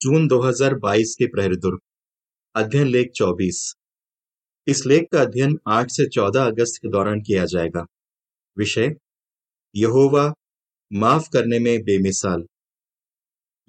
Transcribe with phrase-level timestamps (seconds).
[0.00, 1.78] जून 2022 के प्रहरी दुर्ग,
[2.54, 3.76] अध्ययन लेख 24
[4.66, 7.86] इस लेख का अध्ययन 8 से 14 अगस्त के दौरान किया जाएगा।
[8.58, 8.94] विषय,
[9.76, 10.34] यहोवा,
[10.92, 12.46] माफ़ करने में बेमिसाल।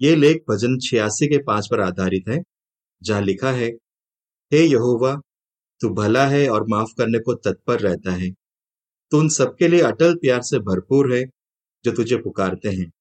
[0.00, 2.42] ये लेख भजन छियासी के पाँच पर आधारित है,
[3.02, 3.68] जहाँ लिखा है,
[4.52, 5.20] हे यहोवा,
[5.80, 8.30] तू भला है और माफ़ करने को तत्पर रहता है।
[9.10, 11.24] तू उन सबके लिए अटल प्यार से भरपूर है,
[11.84, 12.92] जो तुझे पुकारते हैं।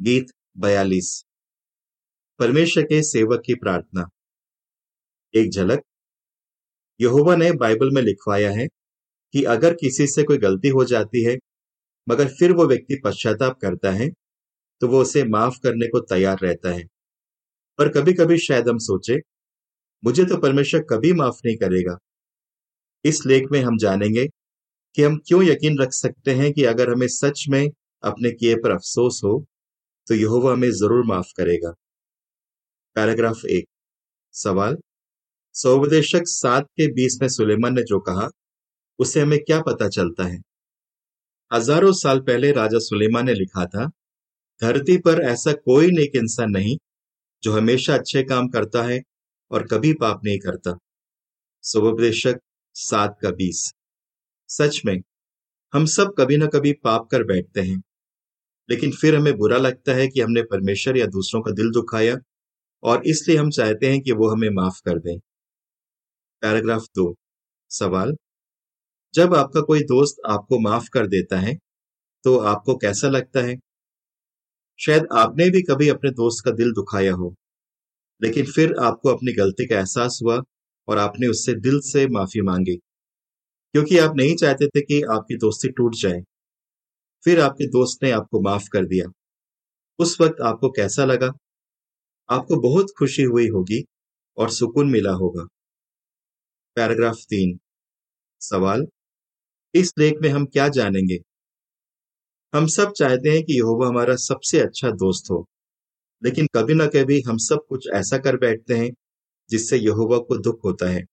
[0.00, 0.26] गीत
[0.58, 1.24] बयालीस।
[2.40, 4.08] परमेश्वर के सेवक की प्रार्थना।
[5.34, 5.82] एक झलक।
[7.00, 8.66] यहोवा ने बाइबल में लिखवाया है
[9.34, 11.36] कि अगर किसी से कोई गलती हो जाती है,
[12.06, 14.08] मगर फिर वो व्यक्ति पश्चाताप करता है
[14.82, 16.84] तो वो उसे माफ़ करने को तैयार रहता है।
[17.78, 19.18] पर कभी कभी शायद हम सोचे,
[20.02, 21.98] मुझे तो परमेश्वर कभी माफ़ नहीं करेगा।
[23.04, 24.26] इस लेख में हम जानेंगे
[24.94, 27.66] कि हम क्यों यकीन रख सकते हैं कि अगर हमें सच में
[28.02, 29.44] अपने किए पर अफसोस हो
[30.06, 31.74] तो यहोवा हमें ज़रूर माफ़ करेगा।
[32.96, 33.64] पैराग्राफ एक।
[34.34, 34.76] सवाल
[35.54, 38.28] सौपदेशक सात के बीस में सुलेमान ने जो कहा,
[38.98, 40.38] उसे हमें क्या पता चलता है?
[41.50, 43.86] हज़ारों साल पहले राजा सुलेमान ने लिखा था,
[44.62, 46.76] धरती पर ऐसा कोई नेक इंसान नहीं,
[47.42, 49.00] जो हमेशा अच्छे काम करता है
[49.50, 50.76] और कभी पाप नहीं करता।
[51.64, 52.40] सुपदेशक
[52.76, 53.70] सात का बीस।
[54.50, 55.00] सच में,
[55.72, 57.82] हम सब कभी ना कभी पाप कर बैठते हैं,
[58.68, 62.16] लेकिन फिर हमें बुरा लगता है कि हमने परमेश्वर या दूसरों का दिल दुखाया
[62.84, 65.18] और इसलिए हम चाहते हैं कि वो हमें माफ़ कर दें।
[66.42, 67.14] पैराग्राफ दो,
[67.70, 68.14] सवाल।
[69.14, 71.54] जब आपका कोई दोस्त आपको माफ़ कर देता है
[72.24, 73.56] तो आपको कैसा लगता है?
[74.80, 77.34] शायद आपने भी कभी अपने दोस्त का दिल दुखाया हो,
[78.20, 80.40] लेकिन फिर आपको अपनी गलती का एहसास हुआ
[80.88, 82.76] और आपने उससे दिल से माफ़ी मांगी।
[83.74, 86.22] क्योंकि आप नहीं चाहते थे कि आपकी दोस्ती टूट जाए।
[87.24, 89.06] फिर आपके दोस्त ने आपको माफ़ कर दिया।
[89.98, 91.30] उस वक्त आपको कैसा लगा?
[92.28, 93.82] आपको बहुत खुशी हुई होगी
[94.38, 95.46] और सुकून मिला होगा।
[96.76, 97.58] पैराग्राफ तीन।
[98.40, 98.86] सवाल,
[99.74, 101.18] इस लेख में हम क्या जानेंगे?
[102.52, 105.44] हम सब चाहते हैं कि यहोवा हमारा सबसे अच्छा दोस्त हो,
[106.22, 108.90] लेकिन कभी ना कभी हम सब कुछ ऐसा कर बैठते हैं
[109.50, 111.04] जिससे यहोवा को दुख होता है।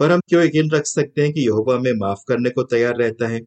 [0.00, 3.28] पर हम क्यों यकीन रख सकते हैं कि यहोवा हमें माफ़ करने को तैयार रहता
[3.28, 3.40] है?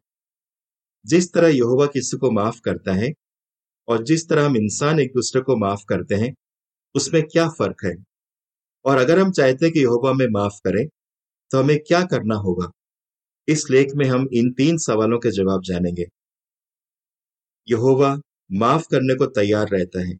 [1.06, 3.12] जिस तरह यहोवा किसी को माफ़ करता है
[3.88, 6.34] और जिस तरह हम इंसान एक दूसरे को माफ़ करते हैं
[6.94, 7.94] उसमें क्या फ़र्क है?
[8.84, 10.86] और अगर हम चाहते हैं कि यहोवा में माफ़ करें
[11.50, 12.70] तो हमें क्या करना होगा?
[13.48, 16.06] इस लेख में हम इन तीन सवालों के जवाब जानेंगे।
[17.68, 18.16] यहोवा
[18.52, 20.18] माफ़ करने को तैयार रहता है।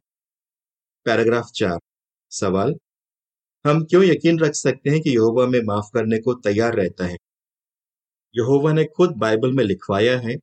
[1.05, 1.79] पैराग्राफ चार,
[2.31, 2.75] सवाल।
[3.65, 7.17] हम क्यों यकीन रख सकते हैं कि यहोवा में माफ़ करने को तैयार रहता है?
[8.35, 10.35] यहोवा ने खुद बाइबल में लिखवाया है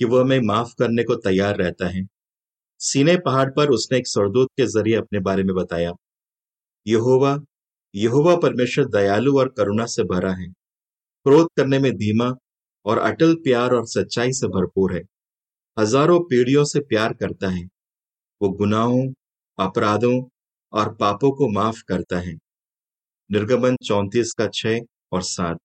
[0.00, 2.06] कि वह हमें माफ़ करने को तैयार रहता है।
[2.82, 5.92] सीने पहाड़ पर उसने एक सरदूत के ज़रिए अपने बारे में बताया।
[6.86, 7.38] यहोवा
[7.94, 10.46] यहोवा परमेश्वर दयालु और करुणा से भरा है।
[11.26, 12.32] क्रोध करने में धीमा
[12.86, 15.02] और अटल प्यार और सच्चाई से भरपूर है।
[15.76, 17.64] हज़ारों पीढ़ियों से प्यार करता है।
[18.40, 19.12] वो गुनाहों,
[19.58, 20.22] अपराधों
[20.72, 22.34] और पापों को माफ़ करता है।
[23.30, 24.80] निर्गमन चौंतीस का छह
[25.12, 25.58] और सात।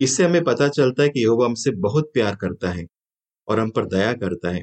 [0.00, 2.86] इससे हमें पता चलता है कि यहोवा हमसे बहुत प्यार करता है
[3.48, 4.62] और हम पर दया करता है।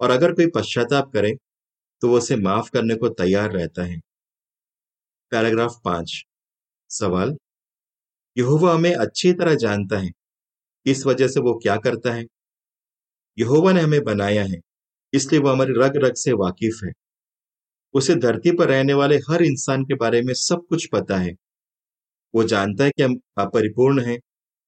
[0.00, 1.34] और अगर कोई पश्चाताप करे
[2.02, 4.00] तो वो उसे माफ़ करने को तैयार रहता है।
[5.32, 6.22] पैराग्राफ पाँच।
[6.90, 7.36] सवाल।
[8.36, 10.10] यहोवा हमें अच्छी तरह जानता है।
[10.86, 12.24] इस वजह से वो क्या करता है?
[13.38, 14.58] यहोवा ने हमें बनाया है,
[15.12, 16.92] इसलिए वो हमारी रग रग से वाकिफ है।
[17.94, 21.32] उसे धरती पर रहने वाले हर इंसान के बारे में सब कुछ पता है।
[22.34, 24.18] वो जानता है कि हम अपरिपूर्ण हैं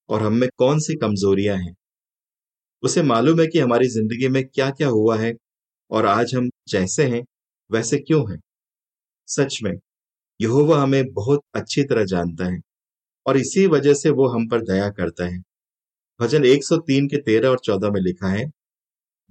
[0.08, 1.74] और हम में कौन सी कमजोरियाँ हैं।
[2.86, 5.34] उसे मालूम है कि हमारी ज़िंदगी में क्या क्या हुआ है
[5.90, 7.24] और आज हम जैसे हैं,
[7.70, 8.40] वैसे क्यों हैं।
[9.26, 9.72] सच में,
[10.40, 12.60] यहोवा हमें बहुत अच्छी तरह जानता है
[13.26, 15.42] और इसी वजह से वो हम पर दया करता है।
[16.20, 18.50] भजन 103 के 13 और 14 में लिखा है,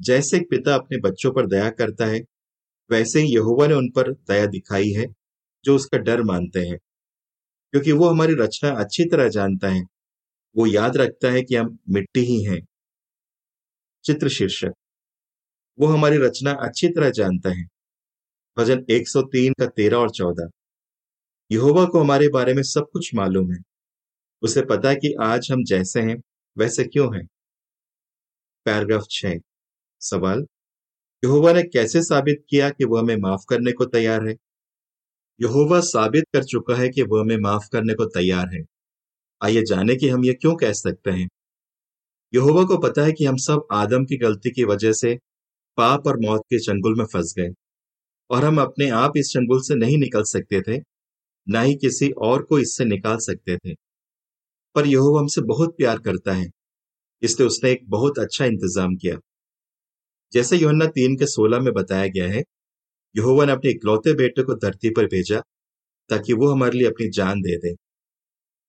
[0.02, 2.20] जैसे एक पिता अपने बच्चों पर दया करता है,
[2.92, 5.06] वैसे ही यहोवा ने उन पर दया दिखाई है,
[5.66, 6.78] जो उसका डर मानते हैं।
[7.74, 9.84] क्योंकि वो हमारी रचना अच्छी तरह जानता है,
[10.56, 12.62] वो याद रखता है कि हम मिट्टी ही हैं।
[14.06, 14.74] चित्र शीर्षक
[15.80, 17.66] वो हमारी रचना अच्छी तरह जानता है।
[18.58, 20.50] भजन 103 का 13 और 14
[21.52, 23.60] यहोवा को हमारे बारे में सब कुछ मालूम है।
[24.42, 26.22] उसे पता है कि आज हम जैसे हैं,
[26.58, 27.28] वैसे क्यों हैं।
[28.66, 29.26] पैराग्राफ छ
[30.02, 30.46] सवाल,
[31.24, 34.36] यहोवा ने कैसे साबित किया कि वह हमें माफ़ करने को तैयार है?
[35.42, 38.64] यहोवा साबित कर चुका है कि वह हमें माफ़ करने को तैयार है।
[39.44, 41.30] आइए जाने कि हम ये क्यों कह सकते हैं।
[42.36, 45.14] यहोवा को पता है कि हम सब आदम की गलती की वजह से
[45.78, 47.50] पाप और मौत के चंगुल में फंस गए
[48.30, 50.78] और हम अपने आप इस चंगुल से नहीं निकल सकते थे,
[51.48, 53.74] ना ही किसी और को इससे निकाल सकते थे।
[54.76, 56.50] पर यह हमसे बहुत प्यार करता है,
[57.22, 59.18] इसलिए उसने एक बहुत अच्छा इंतज़ाम किया।
[60.34, 62.44] जैसे योहन्ना तीन के सोलह में बताया गया है,
[63.16, 65.42] यहोवा ने अपने इकलौते बेटे को धरती पर भेजा
[66.10, 67.76] ताकि वो हमारे लिए अपनी जान दे दे।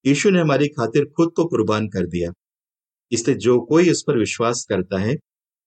[0.04, 2.30] यीशु ने हमारी खातिर खुद को कुर्बान कर दिया।
[3.12, 5.14] इसलिए जो कोई उस पर विश्वास करता है,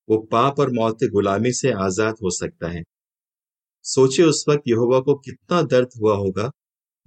[0.08, 2.84] वो पाप और मौत की गुलामी से आज़ाद हो सकता है।
[3.86, 6.50] सोचिए उस वक्त यहोवा को कितना दर्द हुआ होगा,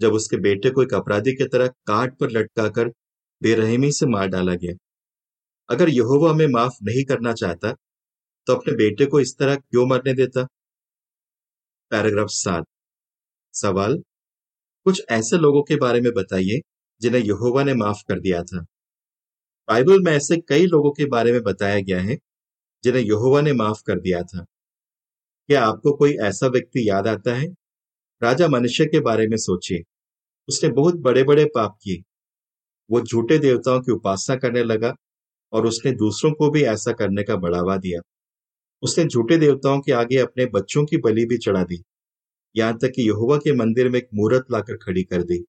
[0.01, 2.89] जब उसके बेटे को एक अपराधी की तरह काट पर लटकाकर
[3.43, 4.75] बेरहमी से मार डाला गया।
[5.69, 7.73] अगर यहोवा हमें माफ़ नहीं करना चाहता
[8.47, 10.47] तो अपने बेटे को इस तरह क्यों मरने देता?
[11.93, 12.65] पैराग्राफ सात।
[13.55, 13.97] सवाल,
[14.87, 16.61] कुछ ऐसे लोगों के बारे में बताइए,
[17.01, 18.65] जिन्हें यहोवा ने माफ़ कर दिया था।
[19.69, 22.17] बाइबल में ऐसे कई लोगों के बारे में बताया गया है,
[22.85, 24.45] जिन्हें यहोवा ने माफ़ कर दिया था।
[25.49, 27.47] क्या आपको कोई ऐसा व्यक्ति याद आता है?
[28.23, 29.83] राजा मनुष्य के बारे में सोचिए।
[30.49, 32.03] उसने बहुत बड़े बड़े पाप किए।
[32.91, 34.95] वो झूठे देवताओं की उपासना करने लगा
[35.53, 38.01] और उसने दूसरों को भी ऐसा करने का बढ़ावा दिया।
[38.83, 41.83] उसने झूठे देवताओं के आगे अपने बच्चों की बलि भी चढ़ा दी।
[42.57, 45.45] यहाँ तक कि यहोवा के मंदिर में एक मूर्त लाकर खड़ी कर दी।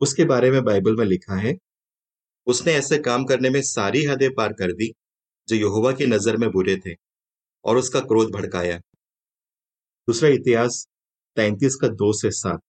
[0.00, 1.58] उसके बारे में बाइबल में लिखा है
[2.46, 4.92] उसने ऐसे काम करने में सारी हदें पार कर दी,
[5.48, 6.94] जो यहोवा की नज़र में बुरे थे,
[7.64, 8.78] और उसका क्रोध भड़काया।
[10.08, 10.86] दूसरा इतिहास
[11.36, 12.60] तैतीस का दो से सात।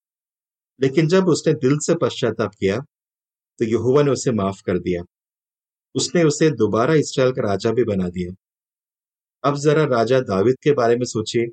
[0.80, 2.78] लेकिन जब उसने दिल से पश्चाताप किया
[3.60, 5.02] तो यहोवा ने उसे माफ़ कर दिया।
[5.96, 8.34] उसने उसे दोबारा इसराइल का राजा भी बना दिया।
[9.44, 11.46] अब जरा राजा दाविद के बारे में सोचिए।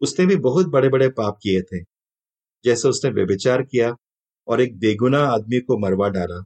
[0.00, 1.82] उसने भी बहुत बड़े बड़े पाप किए थे,
[2.64, 3.94] जैसे उसने व्यभिचार किया
[4.48, 6.42] और एक बेगुना आदमी को मरवा डाला।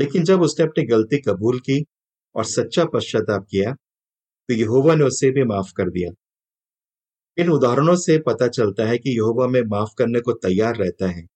[0.00, 1.84] लेकिन जब उसने अपनी गलती कबूल की
[2.34, 3.72] और सच्चा पश्चाताप किया
[4.28, 6.10] तो यहोवा ने उसे भी माफ़ कर दिया।
[7.38, 11.26] इन उदाहरणों से पता चलता है कि यहोवा में माफ़ करने को तैयार रहता है।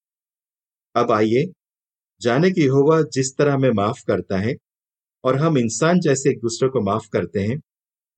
[0.94, 1.44] अब आइए,
[2.20, 4.54] जाने कि यहोवा जिस तरह हमें माफ़ करता है
[5.24, 7.60] और हम इंसान जैसे एक दूसरे को माफ़ करते हैं,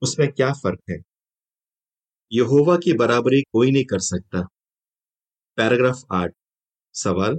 [0.02, 0.98] उसमें क्या फ़र्क है?
[2.32, 4.46] यहोवा की बराबरी कोई नहीं कर सकता।
[5.58, 6.32] पैराग्राफ आठ,
[6.94, 7.36] सवाल,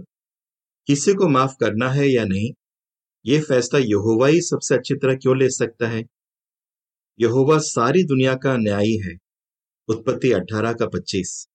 [0.87, 2.51] किसी को माफ़ करना है या नहीं?
[3.27, 6.03] यह फैसला यहोवा ही सबसे अच्छी तरह क्यों ले सकता है?
[7.19, 9.17] यहोवा सारी दुनिया का न्यायी है।
[9.87, 11.47] उत्पत्ति 18 का 25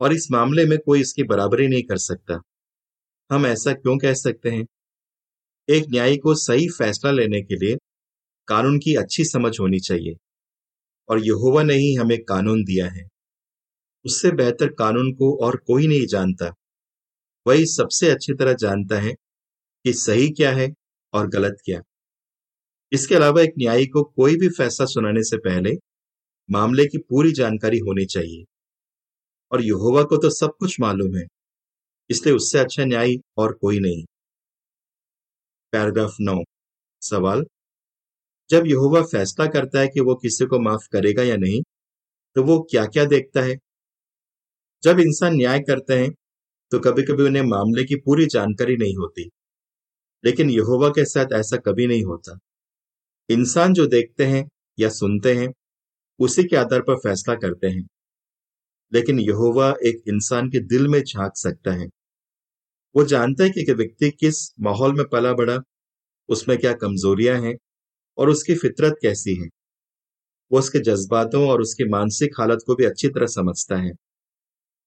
[0.00, 2.42] और इस मामले में कोई इसकी बराबरी नहीं कर सकता।
[3.32, 4.66] हम ऐसा क्यों कह सकते हैं?
[5.68, 7.76] एक न्यायी को सही फैसला लेने के लिए
[8.46, 10.16] कानून की अच्छी समझ होनी चाहिए।
[11.08, 13.08] और यहोवा ने ही हमें कानून दिया है।
[14.06, 16.54] उससे बेहतर कानून को और कोई नहीं जानता।
[17.46, 19.12] वही सबसे अच्छी तरह जानता है
[19.84, 20.74] कि सही क्या है
[21.14, 21.80] और गलत किया।
[22.92, 25.72] इसके अलावा एक न्यायी को कोई भी फैसला सुनाने से पहले
[26.48, 28.44] मामले की पूरी जानकारी होनी चाहिए।
[29.52, 31.26] और यहोवा को तो सब कुछ मालूम है,
[32.10, 34.04] इसलिए उससे अच्छा न्यायी और कोई नहीं।
[35.72, 36.36] पैराग्राफ नौ,
[37.02, 37.44] सवाल।
[38.50, 41.62] जब यहोवा फैसला करता है कि वो किसी को माफ़ करेगा या नहीं
[42.36, 43.56] तो वो क्या क्या देखता है?
[44.82, 46.10] जब इंसान न्याय करते हैं
[46.72, 49.30] तो कभी कभी उन्हें मामले की पूरी जानकारी नहीं होती।
[50.24, 52.38] लेकिन यहोवा के साथ ऐसा कभी नहीं होता।
[53.30, 54.48] इंसान जो देखते हैं
[54.80, 55.48] या सुनते हैं,
[56.20, 57.88] उसी के आधार पर फैसला करते हैं।
[58.92, 61.88] लेकिन यहोवा एक इंसान के दिल में झाँक सकता है।
[62.94, 65.58] वो जानता है कि व्यक्ति किस माहौल में पला बढ़ा
[66.28, 67.56] उसमें क्या कमजोरियाँ हैं
[68.18, 69.48] और उसकी फितरत कैसी है।
[70.52, 73.90] वो उसके जज्बातों और उसकी मानसिक हालत को भी अच्छी तरह समझता है।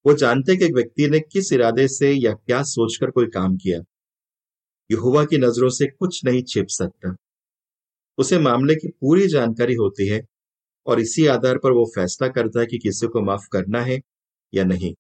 [0.05, 3.57] वो जानते हैं कि एक व्यक्ति ने किस इरादे से या क्या सोचकर कोई काम
[3.57, 3.79] किया।
[4.89, 7.15] यहुआ की नज़रों से कुछ नहीं छिप सकता।
[8.17, 10.21] उसे मामले की पूरी जानकारी होती है
[10.87, 14.01] और इसी आधार पर वो फैसला करता है कि किसी को माफ़ करना है
[14.53, 14.93] या नहीं।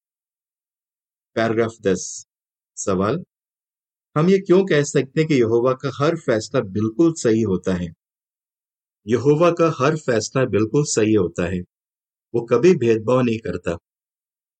[1.35, 2.25] पैराग्राफ दस।
[2.77, 3.23] सवाल,
[4.15, 7.93] हम ये क्यों कह सकते हैं कि यहोवा का हर फैसला बिल्कुल सही होता है?
[9.07, 11.59] यहोवा का हर फैसला बिल्कुल सही होता है।
[12.33, 13.77] वो कभी भेदभाव नहीं करता।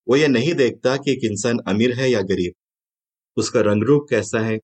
[0.08, 2.54] वो ये नहीं देखता कि एक इंसान अमीर है या गरीब।
[3.38, 4.60] उसका रंग रूप कैसा है?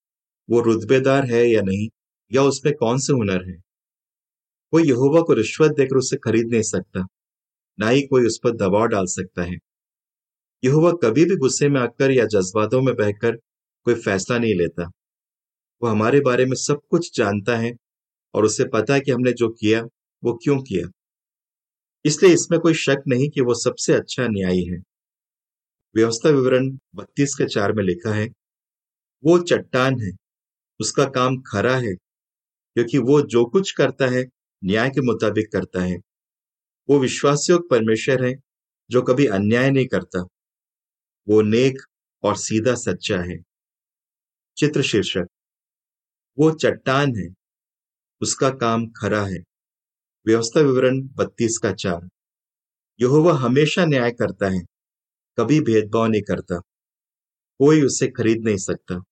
[0.49, 1.87] वो रुतबेदार है या नहीं,
[2.31, 3.57] या उसमें कौन से हुनर है?
[4.71, 7.05] कोई यहोवा को रिश्वत देकर उसे खरीद नहीं सकता,
[7.79, 9.57] ना ही कोई उस पर दबाव डाल सकता है।
[10.63, 13.35] यहोवा कभी भी गुस्से में आकर या जज्बातों में बहकर
[13.85, 14.91] कोई फैसला नहीं लेता।
[15.81, 17.73] वो हमारे बारे में सब कुछ जानता है
[18.33, 19.81] और उसे पता है कि हमने जो किया,
[20.23, 20.87] वो क्यों किया।
[22.05, 24.77] इसलिए इसमें कोई शक नहीं कि वो सबसे अच्छा न्यायी है।
[25.95, 28.27] व्यवस्था विवरण बत्तीस के चार में लिखा है,
[29.23, 30.26] वो चट्टान है
[30.79, 31.93] उसका काम खरा है,
[32.73, 34.25] क्योंकि वो जो कुछ करता है,
[34.63, 35.97] न्याय के मुताबिक करता है।
[36.89, 38.35] वो विश्वासयोग परमेश्वर है,
[38.89, 40.27] जो कभी अन्याय नहीं करता।
[41.29, 41.77] वो नेक
[42.23, 43.37] और सीधा सच्चा है।
[44.57, 45.27] चित्र शीर्षक।
[46.39, 47.33] वो चट्टान है,
[48.21, 49.37] उसका काम खरा है।
[50.27, 52.09] व्यवस्था विवरण बत्तीस का चार।
[53.01, 54.59] यहोवा हमेशा न्याय करता है,
[55.39, 56.59] कभी भेदभाव नहीं करता।
[57.59, 59.03] कोई उसे खरीद नहीं सकता।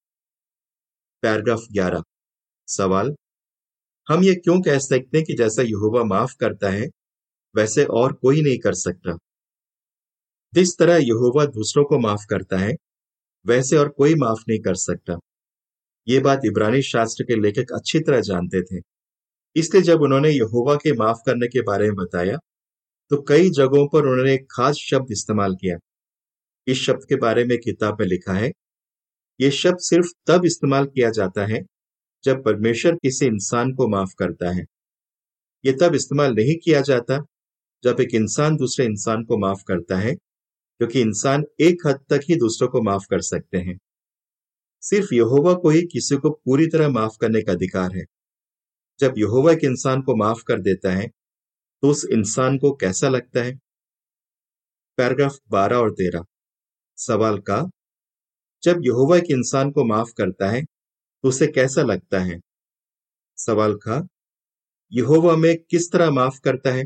[1.24, 2.03] पैराग्राफ ग्यारह।
[2.67, 3.15] सवाल,
[4.07, 6.88] हम ये क्यों कह सकते हैं कि जैसा यहोवा माफ़ करता है,
[7.55, 9.17] वैसे और कोई नहीं कर सकता?
[10.53, 12.74] जिस तरह यहोवा दूसरों को माफ़ करता है,
[13.45, 15.17] वैसे और कोई माफ़ नहीं कर सकता।
[16.07, 18.81] ये बात इब्रानी शास्त्र के लेखक अच्छी तरह जानते थे।
[19.55, 22.38] इसलिए जब उन्होंने यहोवा के माफ़ करने के बारे में बताया
[23.12, 25.77] तो कई जगहों पर उन्होंने एक खास शब्द इस्तेमाल किया।
[26.67, 28.51] इस शब्द के बारे में किताब में लिखा है
[29.39, 31.62] यह शब्द सिर्फ़ तब इस्तेमाल किया जाता है
[32.24, 34.65] जब परमेश्वर किसी इंसान को माफ़ करता है।
[35.63, 37.20] यह तब इस्तेमाल नहीं किया जाता
[37.84, 40.13] जब एक इंसान दूसरे इंसान को माफ़ करता है
[40.58, 43.77] क्योंकि इंसान एक हद तक ही दूसरों को माफ़ कर सकते हैं।
[44.84, 48.04] सिर्फ़ यहोवा को ही किसी को पूरी तरह माफ़ करने का अधिकार है।
[49.00, 51.08] जब यहोवा एक इंसान को माफ़ कर देता है
[51.84, 53.60] तो उस इंसान को कैसा लगता है?
[54.98, 56.24] पैराग्राफ बारह और तेरह,
[56.98, 57.58] सवाल का
[58.65, 62.39] जब यहोवा एक इंसान को माफ़ करता है तो उसे कैसा लगता है?
[63.38, 64.01] सवाल खा
[64.91, 66.86] यहोवा में किस तरह माफ़ करता है?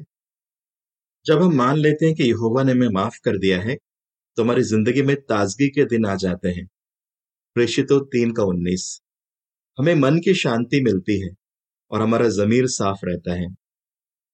[1.26, 3.76] जब हम मान लेते हैं कि यहोवा ने हमें माफ़ कर दिया है
[4.38, 6.66] तो हमारी ज़िंदगी में ताजगी के दिन आ जाते हैं।
[7.56, 8.86] प्रेषितो तीन का उन्नीस।
[9.78, 11.30] हमें मन की शांति मिलती है
[11.92, 13.48] और हमारा जमीर साफ़ रहता है।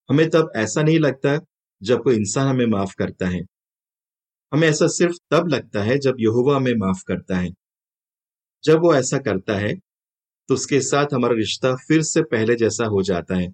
[0.08, 1.38] हमें तब ऐसा नहीं लगता
[1.82, 3.42] जब कोई इंसान हमें माफ़ करता है।
[4.52, 7.50] हमें ऐसा सिर्फ़ तब लगता है जब यहुवा हमें माफ़ करता है।
[8.64, 9.74] जब वो ऐसा करता है
[10.48, 13.48] तो उसके साथ हमारा रिश्ता फिर से पहले जैसा हो जाता है।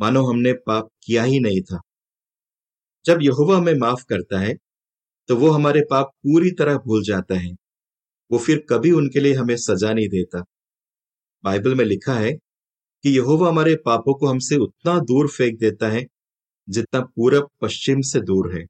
[0.00, 1.80] मानो हमने पाप किया ही नहीं था।
[3.04, 4.54] जब यहुवा हमें माफ़ करता है
[5.28, 7.52] तो वो हमारे पाप पूरी तरह भूल जाता है।
[8.30, 10.44] वो फिर कभी उनके लिए हमें सजा नहीं देता।
[11.44, 12.32] बाइबल में लिखा है
[13.04, 16.04] कि यहोवा हमारे पापों को हमसे उतना दूर फेंक देता है,
[16.68, 18.66] जितना पूरब पश्चिम से दूर है।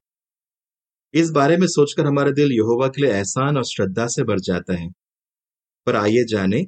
[1.15, 4.73] इस बारे में सोचकर हमारा दिल यहोवा के लिए एहसान और श्रद्धा से भर जाता
[4.73, 4.89] है।
[5.85, 6.63] पर आइए जाने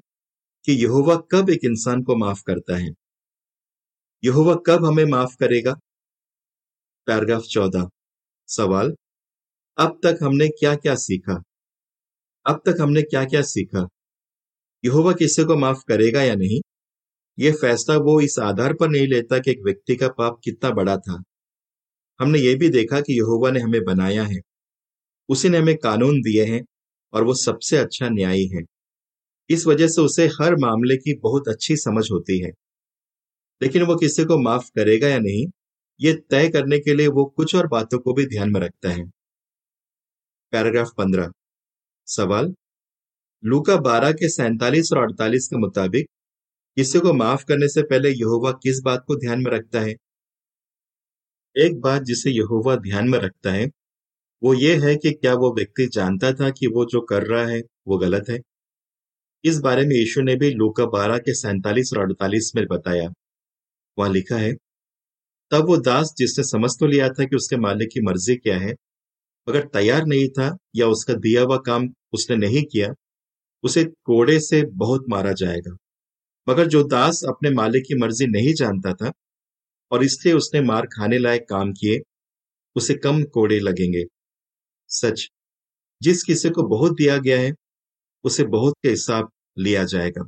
[0.66, 2.90] कि यहोवा कब एक इंसान को माफ़ करता है।
[4.24, 5.74] यहोवा कब हमें माफ़ करेगा?
[7.08, 7.90] पैराग्राफ चौदह।
[8.48, 8.96] सवाल,
[9.78, 11.44] अब तक हमने क्या क्या सीखा?
[12.46, 13.88] अब तक हमने क्या क्या सीखा?
[14.86, 16.62] यहोवा किसी को माफ़ करेगा या नहीं?
[17.40, 20.98] यह फैसला वो इस आधार पर नहीं लेता कि एक व्यक्ति का पाप कितना बड़ा
[20.98, 21.24] था।
[22.20, 24.40] हमने ये भी देखा कि यहोवा ने हमें बनाया है।
[25.30, 26.66] उसी ने हमें कानून दिए हैं
[27.14, 28.64] और वो सबसे अच्छा न्यायी है।
[29.50, 32.52] इस वजह से उसे हर मामले की बहुत अच्छी समझ होती है।
[33.62, 35.46] लेकिन वो किसी को माफ़ करेगा या नहीं,
[36.00, 39.12] ये तय करने के लिए वो कुछ और बातों को भी ध्यान में रखता है।
[40.54, 41.32] पैराग्राफ पंद्रह।
[42.08, 42.54] सवाल।
[43.44, 46.08] लूका बारह के सैतालीस और अड़तालीस के मुताबिक
[46.78, 49.96] किसी को माफ़ करने से पहले यहोवा किस बात को ध्यान में रखता है?
[51.58, 53.66] एक बात जिसे यहोवा ध्यान में रखता है,
[54.42, 57.62] वो ये है कि क्या वो व्यक्ति जानता था कि वो जो कर रहा है,
[57.88, 58.40] वो गलत है?
[59.44, 63.10] इस बारे में यीशु ने भी लूका बारह के सैंतालीस और अड़तालीस में बताया।
[63.98, 64.54] वहाँ लिखा है,
[65.52, 68.74] तब वो दास जिसने समझ तो लिया था कि उसके मालिक की मर्ज़ी क्या है
[69.48, 72.94] अगर तैयार नहीं था या उसका दिया हुआ काम उसने नहीं किया,
[73.64, 75.76] उसे कोड़े से बहुत मारा जाएगा।
[76.48, 79.12] मगर जो दास अपने मालिक की मर्ज़ी नहीं जानता था
[79.92, 82.00] और इसलिए उसने मार खाने लायक काम किए,
[82.76, 84.04] उसे कम कोड़े लगेंगे।
[84.90, 85.28] सच,
[86.02, 87.54] जिस किसी को बहुत दिया गया है,
[88.26, 90.28] उसे बहुत के हिसाब लिया जाएगा।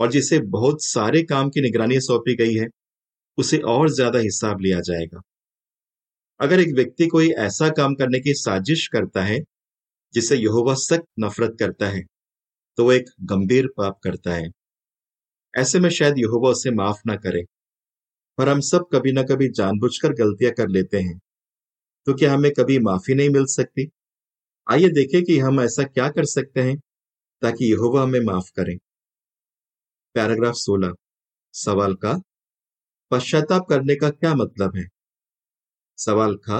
[0.00, 2.68] और जिसे बहुत सारे काम की निगरानी सौंपी गई है,
[3.38, 5.22] उसे और ज़्यादा हिसाब लिया जाएगा।
[6.40, 9.38] अगर एक व्यक्ति कोई ऐसा काम करने की साजिश करता है,
[10.14, 12.02] जिसे यहोवा सख्त नफरत करता है
[12.78, 14.48] तो वह एक गंभीर पाप करता है।
[15.54, 17.42] ऐसे में शायद यहोवा उसे माफ़ ना करे।
[18.40, 21.18] पर हम सब कभी ना कभी जानबूझकर गलतियाँ कर लेते हैं।
[22.06, 23.88] तो क्या हमें कभी माफ़ी नहीं मिल सकती?
[24.66, 26.76] आइए देखें कि हम ऐसा क्या कर सकते हैं
[27.42, 28.78] ताकि यहोवा हमें माफ़ करें।
[30.14, 30.92] पैराग्राफ 16
[31.54, 32.12] सवाल का
[33.10, 34.84] पश्चाताप करने का क्या मतलब है?
[35.98, 36.58] सवाल का,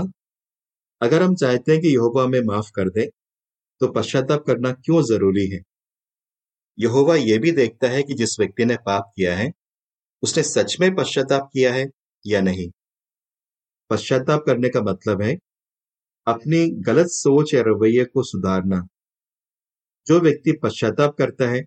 [1.01, 3.07] अगर हम चाहते हैं कि यहोवा हमें माफ़ कर दे
[3.81, 5.61] तो पश्चाताप करना क्यों ज़रूरी है?
[6.79, 9.51] यहोवा यह भी देखता है कि जिस व्यक्ति ने पाप किया है
[10.23, 11.87] उसने सच में पश्चाताप किया है
[12.27, 12.71] या नहीं?
[13.91, 15.39] पश्चाताप करने का मतलब है,
[16.27, 18.89] अपनी गलत सोच या रवैये को सुधारना।
[20.07, 21.63] जो व्यक्ति पश्चाताप करता है,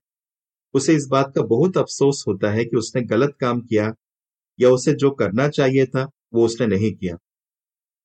[0.73, 3.93] उसे इस बात का बहुत अफसोस होता है कि उसने गलत काम किया,
[4.59, 7.17] या उसे जो करना चाहिए था, वो उसने नहीं किया।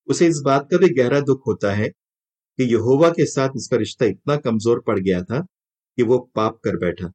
[0.08, 1.88] उसे इस बात का भी गहरा दुख होता है
[2.28, 5.40] कि यहोवा के साथ उसका रिश्ता इतना कमज़ोर पड़ गया था
[5.98, 7.12] कि वो पाप कर बैठा।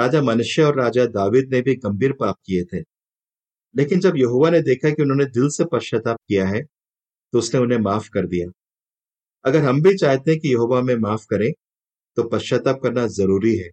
[0.00, 2.80] राजा मनुष्य और राजा दाविद ने भी गंभीर पाप किए थे।
[3.74, 6.62] लेकिन जब यहुआ ने देखा कि उन्होंने दिल से पश्चाताप किया है
[7.32, 8.46] तो उसने उन्हें माफ़ कर दिया।
[9.44, 11.50] अगर हम भी चाहते हैं कि यहोवा में माफ़ करें
[12.16, 13.68] तो पश्चाताप करना ज़रूरी है,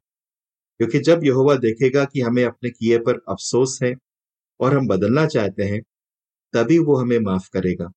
[0.79, 3.93] क्योंकि जब यहोवा देखेगा कि हमें अपने किए पर अफसोस है
[4.59, 5.81] और हम बदलना चाहते हैं,
[6.53, 7.89] तभी वो हमें माफ़ करेगा।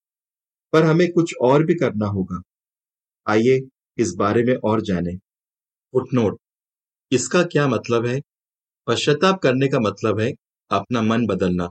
[0.72, 2.42] पर हमें कुछ और भी करना होगा।
[3.26, 3.60] आइए
[3.98, 5.16] इस बारे में और जानें।
[5.94, 6.38] फुटनोट
[7.12, 8.20] इसका क्या मतलब है?
[8.86, 10.32] पश्चाताप करने का मतलब है
[10.70, 11.68] अपना मन बदलना।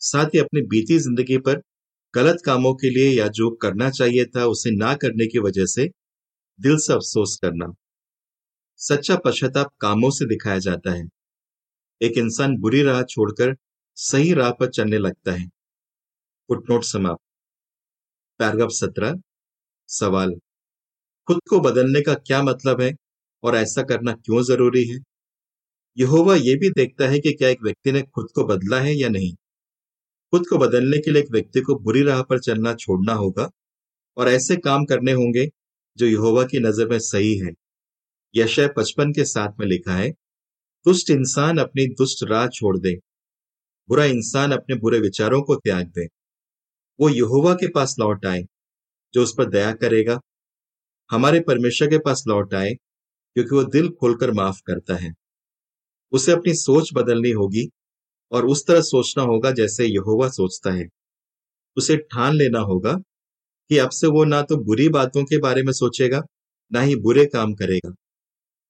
[0.00, 1.60] साथ ही अपनी बीती ज़िंदगी पर
[2.14, 5.86] गलत कामों के लिए या जो करना चाहिए था उसे ना करने की वजह से
[6.60, 7.72] दिल से अफसोस करना।
[8.80, 11.06] सच्चा पश्चाताप कामों से दिखाया जाता है।
[12.00, 13.54] एक इंसान बुरी राह छोड़कर
[13.96, 15.46] सही राह पर चलने लगता है।
[16.48, 17.18] फुटनोट समाप्त।
[18.40, 19.14] पैराग्राफ सत्रह,
[19.88, 20.34] सवाल।
[21.28, 22.92] खुद को बदलने का क्या मतलब है?
[23.42, 24.98] और ऐसा करना क्यों ज़रूरी है?
[25.96, 29.08] यहोवा यह भी देखता है कि क्या एक व्यक्ति ने खुद को बदला है या
[29.08, 29.34] नहीं?
[30.32, 33.48] खुद को बदलने के लिए एक व्यक्ति को बुरी राह पर चलना छोड़ना होगा
[34.16, 35.46] और ऐसे काम करने होंगे
[35.98, 37.52] जो यहोवा की नज़र में सही है।
[38.34, 40.10] यशय पचपन के साथ में लिखा है,
[40.86, 42.94] दुष्ट इंसान अपनी दुष्ट राह छोड़ दे,
[43.88, 46.06] बुरा इंसान अपने बुरे विचारों को त्याग दे।
[47.00, 48.42] वो यहोवा के पास लौट आए,
[49.14, 50.18] जो उस पर दया करेगा।
[51.10, 52.72] हमारे परमेश्वर के पास लौट आए
[53.36, 55.12] क्योंकि वो दिल खोलकर माफ़ करता है।
[56.12, 57.68] उसे अपनी सोच बदलनी होगी
[58.32, 60.88] और उस तरह सोचना होगा जैसे यहोवा सोचता है।
[61.76, 62.92] उसे ठान लेना होगा
[63.70, 66.22] कि अब से वो ना तो बुरी बातों के बारे में सोचेगा,
[66.72, 67.94] ना ही बुरे काम करेगा।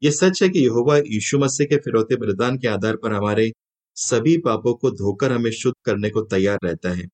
[0.03, 3.53] ये सच है कि यहोवा यीशु मसीह के फिरौते बलिदान के आधार पर हमारे
[3.97, 7.09] सभी पापों को धोकर हमें शुद्ध करने को तैयार रहता है।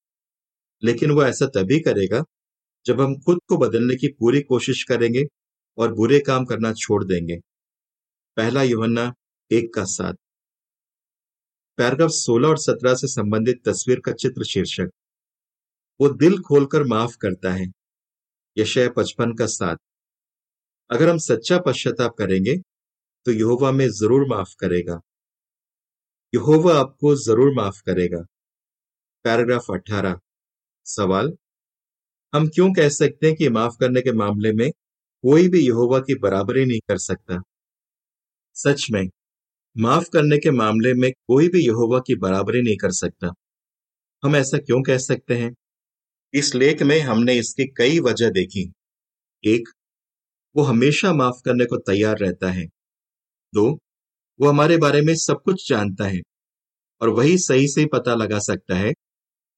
[0.82, 2.24] लेकिन वो ऐसा तभी करेगा
[2.86, 5.26] जब हम खुद को बदलने की पूरी कोशिश करेंगे
[5.78, 7.38] और बुरे काम करना छोड़ देंगे।
[8.38, 9.12] पहला युवन्ना
[9.50, 10.14] एक का साथ।
[11.78, 14.90] पैराग्राफ 16 और 17 से संबंधित तस्वीर का चित्र शीर्षक।
[16.00, 17.66] वो दिल खोलकर माफ़ करता है।
[18.56, 19.76] यशय पचपन का साथ।
[20.90, 22.56] अगर हम सच्चा पश्चाताप करेंगे
[23.26, 25.00] तो यहोवा में ज़रूर माफ़ करेगा।
[26.32, 28.18] यहोवा आपको ज़रूर माफ़ करेगा।
[29.24, 30.18] पैराग्राफ 18
[30.86, 31.32] सवाल,
[32.32, 34.70] हम क्यों कह सकते हैं कि माफ़ करने के मामले में
[35.24, 37.42] कोई भी यहोवा की बराबरी नहीं कर सकता?
[38.58, 39.08] सच में,
[39.78, 43.34] माफ़ करने के मामले में कोई भी यहोवा की बराबरी नहीं कर सकता।
[44.24, 45.54] हम ऐसा क्यों कह सकते हैं?
[46.34, 48.72] इस लेख में हमने इसकी कई वजह देखी।
[49.44, 49.68] एक,
[50.56, 52.66] वो हमेशा माफ़ करने को तैयार रहता है।
[53.54, 53.78] दो,
[54.40, 56.20] वो हमारे बारे में सब कुछ जानता है
[57.02, 58.92] और वही सही से पता लगा सकता है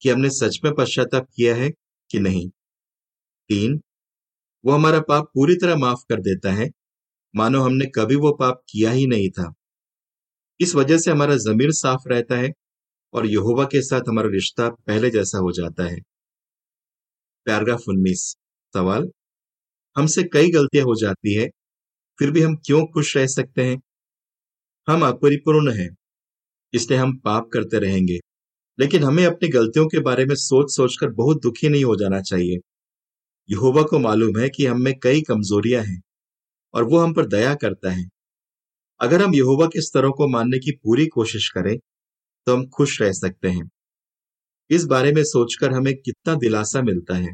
[0.01, 1.71] कि हमने सच में पश्चाताप किया है
[2.11, 2.49] कि नहीं।
[3.49, 3.81] तीन,
[4.65, 6.69] वो हमारा पाप पूरी तरह माफ़ कर देता है
[7.35, 9.53] मानो हमने कभी वो पाप किया ही नहीं था।
[10.59, 12.51] इस वजह से हमारा जमीर साफ़ रहता है
[13.13, 15.99] और यहोवा के साथ हमारा रिश्ता पहले जैसा हो जाता है।
[17.45, 18.35] पैराग्राफ उन्नीस।
[18.73, 19.09] सवाल,
[19.97, 21.49] हमसे कई गलतियाँ हो जाती है,
[22.19, 23.81] फिर भी हम क्यों खुश रह सकते हैं?
[24.87, 25.89] हम अपरिपूर्ण हैं,
[26.73, 28.19] इसलिए हम पाप करते रहेंगे।
[28.79, 32.57] लेकिन हमें अपनी गलतियों के बारे में सोच सोचकर बहुत दुखी नहीं हो जाना चाहिए।
[33.49, 36.01] यहोवा को मालूम है कि हम में कई कमजोरियाँ हैं।
[36.73, 38.05] और वो हम पर दया करता है।
[38.99, 41.77] अगर हम यहोवा के स्तरों को मानने की पूरी कोशिश करें
[42.47, 43.69] तो हम खुश रह सकते हैं।
[44.69, 47.33] इस बारे में सोचकर हमें कितना दिलासा मिलता है।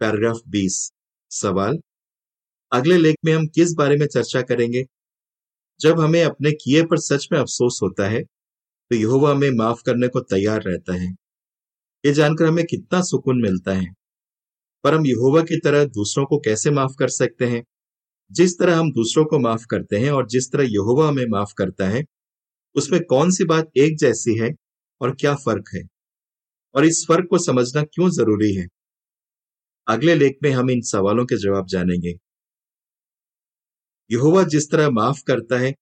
[0.00, 0.92] पैराग्राफ 20
[1.30, 1.78] सवाल।
[2.72, 4.84] अगले लेख में हम किस बारे में चर्चा करेंगे?
[5.80, 8.22] जब हमें अपने किए पर सच में अफसोस होता है
[8.90, 11.08] तो यहोवा हमें माफ़ करने को तैयार रहता है।
[12.04, 13.86] ये जानकर हमें कितना सुकून मिलता है।
[14.84, 17.62] पर हम यहोवा की तरह दूसरों को कैसे माफ़ कर सकते हैं?
[18.30, 21.88] जिस तरह हम दूसरों को माफ़ करते हैं और जिस तरह यहोवा हमें माफ़ करता
[21.88, 22.04] है
[22.76, 24.50] उसमें कौन सी बात एक जैसी है
[25.00, 25.82] और क्या फ़र्क है?
[26.74, 28.66] और इस फ़र्क को समझना क्यों ज़रूरी है?
[29.88, 32.14] अगले लेख में हम इन सवालों के जवाब जानेंगे।
[34.10, 35.74] यहोवा जिस तरह माफ़ करता है,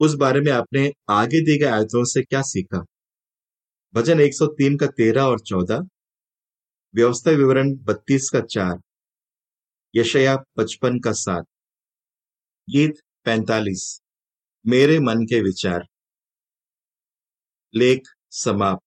[0.00, 2.84] उस बारे में आपने आगे दी गए आयतों से क्या सीखा?
[3.94, 5.88] भजन 103 का 13 और 14
[6.94, 8.80] व्यवस्था विवरण 32 का 4
[9.94, 11.44] यशया 55 का 7
[12.70, 14.02] गीत 45
[14.66, 15.86] मेरे मन के विचार।
[17.74, 18.85] लेख समाप्त।